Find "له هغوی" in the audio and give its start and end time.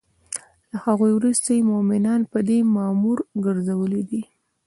0.69-1.11